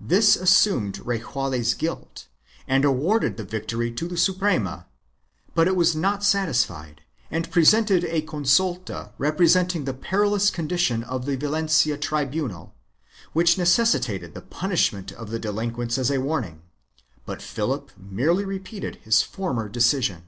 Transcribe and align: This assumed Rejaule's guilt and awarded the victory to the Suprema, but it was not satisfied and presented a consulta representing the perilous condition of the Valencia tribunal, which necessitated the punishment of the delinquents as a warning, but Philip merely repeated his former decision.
This 0.00 0.34
assumed 0.34 0.98
Rejaule's 1.06 1.74
guilt 1.74 2.26
and 2.66 2.84
awarded 2.84 3.36
the 3.36 3.44
victory 3.44 3.92
to 3.92 4.08
the 4.08 4.16
Suprema, 4.16 4.86
but 5.54 5.68
it 5.68 5.76
was 5.76 5.94
not 5.94 6.24
satisfied 6.24 7.02
and 7.30 7.48
presented 7.48 8.02
a 8.06 8.22
consulta 8.22 9.12
representing 9.18 9.84
the 9.84 9.94
perilous 9.94 10.50
condition 10.50 11.04
of 11.04 11.26
the 11.26 11.36
Valencia 11.36 11.96
tribunal, 11.96 12.74
which 13.34 13.56
necessitated 13.56 14.34
the 14.34 14.40
punishment 14.42 15.12
of 15.12 15.30
the 15.30 15.38
delinquents 15.38 15.96
as 15.96 16.10
a 16.10 16.18
warning, 16.18 16.62
but 17.24 17.40
Philip 17.40 17.92
merely 17.96 18.44
repeated 18.44 18.96
his 19.04 19.22
former 19.22 19.68
decision. 19.68 20.24